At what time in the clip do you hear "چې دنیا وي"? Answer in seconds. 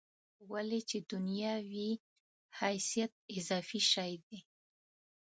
0.89-1.89